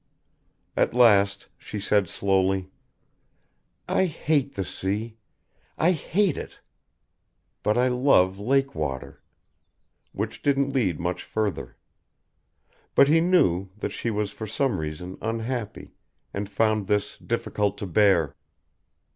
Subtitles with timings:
[0.75, 2.71] At last she said slowly,
[3.87, 5.17] "I hate the sea....
[5.77, 6.59] I hate it.
[7.61, 9.21] But I love lake water,"
[10.11, 11.77] which didn't lead much further.
[12.95, 15.93] But he knew that she was for some reason unhappy,
[16.33, 18.35] and found this difficult to bear.